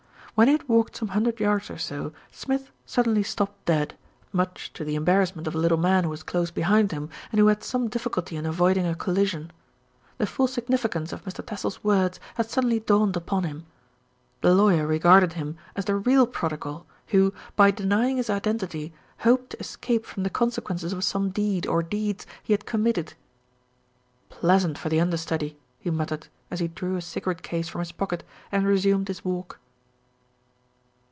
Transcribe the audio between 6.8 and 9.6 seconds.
him, and who had some difficulty in avoiding a collision.